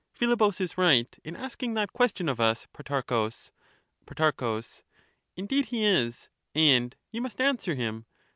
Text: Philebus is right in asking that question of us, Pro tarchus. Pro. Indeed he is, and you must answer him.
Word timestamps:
Philebus 0.13 0.59
is 0.59 0.79
right 0.79 1.15
in 1.23 1.35
asking 1.35 1.75
that 1.75 1.93
question 1.93 2.27
of 2.27 2.39
us, 2.39 2.65
Pro 2.73 2.81
tarchus. 2.83 3.51
Pro. 4.07 4.59
Indeed 5.35 5.67
he 5.67 5.85
is, 5.85 6.27
and 6.55 6.95
you 7.11 7.21
must 7.21 7.39
answer 7.39 7.75
him. 7.75 8.07